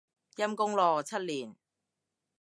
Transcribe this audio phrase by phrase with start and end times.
[0.35, 1.55] 陰功咯，七年